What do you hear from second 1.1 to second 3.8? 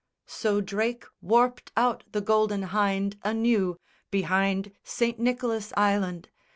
warped out the Golden Hynde anew